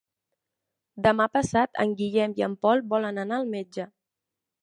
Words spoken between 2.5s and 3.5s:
Pol volen anar al